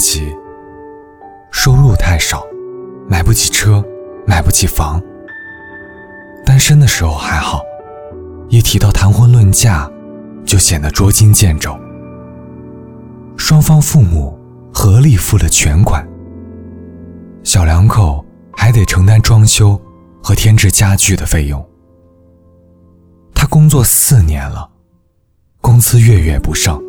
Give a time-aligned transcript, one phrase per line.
[0.00, 0.34] 起，
[1.52, 2.42] 收入太少，
[3.06, 3.84] 买不起车，
[4.26, 5.00] 买不起房。
[6.44, 7.60] 单身的时候还好，
[8.48, 9.88] 一提到谈婚论嫁，
[10.44, 11.78] 就显得捉襟见肘。
[13.36, 14.36] 双方父母
[14.72, 16.06] 合力付了全款，
[17.44, 19.80] 小两口还得承担装修
[20.22, 21.64] 和添置家具的费用。
[23.34, 24.68] 他工作四年了，
[25.60, 26.80] 工资月月不剩，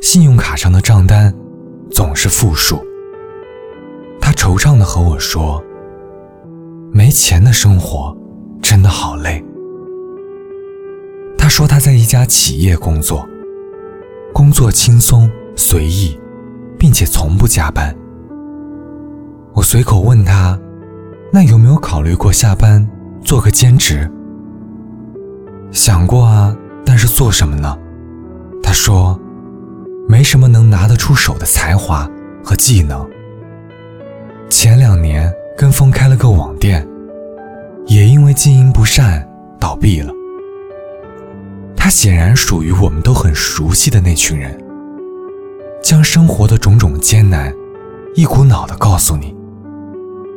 [0.00, 1.32] 信用卡上的账单
[1.90, 2.80] 总是负数。
[4.20, 5.62] 他惆怅地和我说
[6.92, 8.16] ：“没钱的生活。”
[8.62, 9.42] 真的好累。
[11.36, 13.26] 他说他在一家企业工作，
[14.32, 16.16] 工作轻松随意，
[16.78, 17.96] 并且从不加班。
[19.54, 20.56] 我随口问他，
[21.32, 22.86] 那有没有考虑过下班
[23.24, 24.08] 做个兼职？
[25.72, 27.76] 想过啊，但是做什么呢？
[28.62, 29.18] 他说，
[30.10, 32.10] 没什么能拿得出手的才华
[32.42, 33.08] 和技能。
[34.50, 36.84] 前两年跟风开了个网店。
[37.86, 39.26] 也因为经营不善
[39.58, 40.12] 倒闭了。
[41.76, 44.56] 他显然属于我们都很熟悉的那群人，
[45.82, 47.52] 将生活的种种艰难
[48.14, 49.34] 一股脑的告诉你，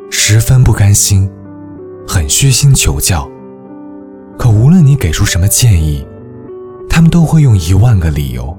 [0.09, 1.29] 十分不甘心，
[2.07, 3.29] 很虚心求教。
[4.35, 6.03] 可无论你给出什么建议，
[6.89, 8.57] 他们都会用一万个理由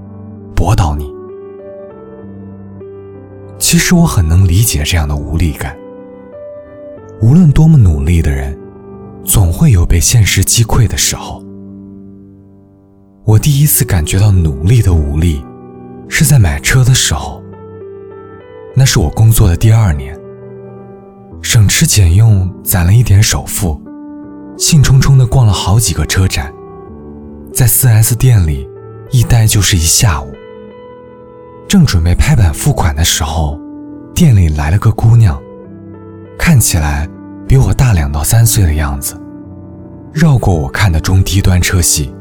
[0.65, 1.13] 驳倒你。
[3.59, 5.77] 其实我很能理解这样的无力感。
[7.21, 8.59] 无论多么努力的人。
[9.27, 11.43] 总会有被现实击溃的时候。
[13.25, 15.43] 我第一次感觉到努力的无力，
[16.11, 17.43] 是在买车的时候。
[18.77, 20.15] 那是我工作的第二年，
[21.41, 23.81] 省吃俭用攒了一点首付，
[24.59, 26.53] 兴冲冲地逛了好几个车展，
[27.51, 28.69] 在 4S 店里
[29.11, 30.34] 一待就是一下午。
[31.69, 33.59] 正准备拍板付款的时候，
[34.15, 35.41] 店里来了个姑娘，
[36.39, 37.09] 看起来。
[37.47, 39.15] 比我大两到三岁的样子，
[40.15, 42.13] 绕过我看的中低端车系，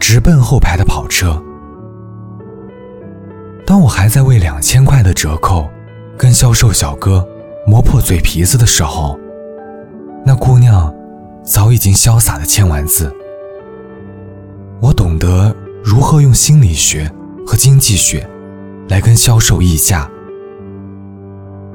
[0.00, 1.40] 直奔后排的跑车。
[3.64, 5.70] 当我还在为两千块的折扣
[6.18, 7.24] 跟销售小哥
[7.68, 9.16] 磨破嘴皮子的时候，
[10.26, 10.92] 那姑娘
[11.44, 13.14] 早已经潇洒的签完字。
[14.80, 17.08] 我懂得如何用心理学
[17.46, 18.28] 和经济学
[18.88, 20.10] 来跟销售议价，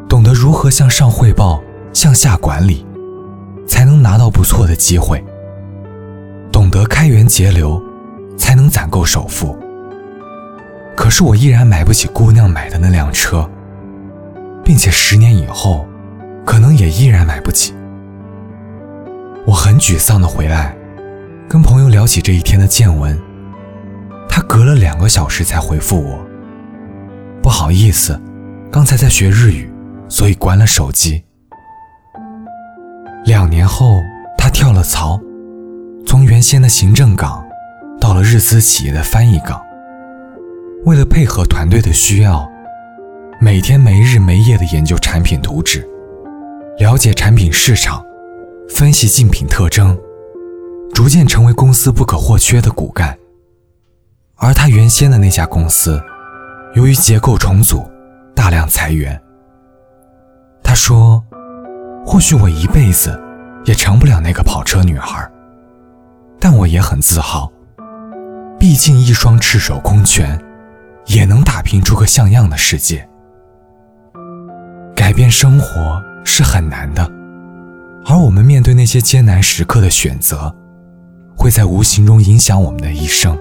[0.09, 1.63] 懂得如何向上汇报。
[1.93, 2.83] 向下管理，
[3.67, 5.23] 才能拿到不错的机会。
[6.51, 7.79] 懂得开源节流，
[8.35, 9.55] 才能攒够首付。
[10.97, 13.47] 可是我依然买不起姑娘买的那辆车，
[14.63, 15.85] 并且十年以后，
[16.43, 17.75] 可能也依然买不起。
[19.45, 20.75] 我很沮丧的回来，
[21.47, 23.15] 跟朋友聊起这一天的见闻，
[24.27, 26.19] 他隔了两个小时才回复我
[27.43, 28.17] ：“不好意思，
[28.71, 29.69] 刚才在学日语，
[30.07, 31.21] 所以关了手机。”
[33.27, 34.01] 两年后，
[34.37, 35.19] 他跳了槽，
[36.07, 37.45] 从原先的行政岗，
[37.99, 39.61] 到了日资企业的翻译岗。
[40.85, 42.49] 为了配合团队的需要，
[43.41, 45.85] 每天没日没夜地研究产品图纸，
[46.77, 48.01] 了解产品市场，
[48.69, 49.99] 分析竞品特征，
[50.93, 53.17] 逐渐成为公司不可或缺的骨干。
[54.35, 56.01] 而他原先的那家公司，
[56.73, 57.89] 由于结构重组，
[58.35, 59.19] 大量裁员。
[60.63, 61.23] 他说。
[62.05, 63.17] 或许我一辈子
[63.63, 65.25] 也成不了那个跑车女孩，
[66.37, 67.49] 但我也很自豪。
[68.59, 70.37] 毕竟一双赤手空拳，
[71.05, 73.07] 也能打拼出个像样的世界。
[74.93, 77.09] 改变生活是很难的，
[78.05, 80.53] 而我们面对那些艰难时刻的选择，
[81.37, 83.37] 会在无形中影响我们的一生。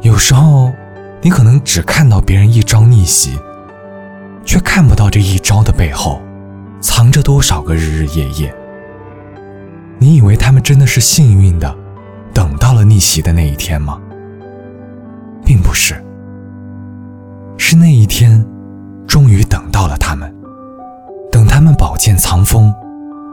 [0.00, 0.72] 有时候，
[1.24, 3.38] 你可能只看到别人一招逆袭，
[4.44, 6.20] 却看不到这一招的背后。
[6.82, 8.54] 藏着多少个日日夜夜？
[9.98, 11.74] 你以为他们真的是幸运的，
[12.34, 13.98] 等到了逆袭的那一天吗？
[15.46, 15.94] 并不是，
[17.56, 18.44] 是那一天，
[19.06, 20.30] 终于等到了他们。
[21.32, 22.70] 等他们宝剑藏锋，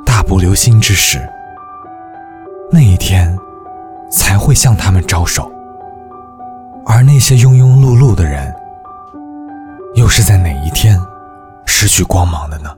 [0.05, 1.19] 大步流星之时，
[2.71, 3.37] 那一天，
[4.09, 5.51] 才会向他们招手。
[6.85, 8.53] 而那些庸庸碌碌的人，
[9.95, 10.99] 又是在哪一天
[11.65, 12.69] 失去光芒的呢？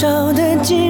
[0.00, 0.89] 少的寂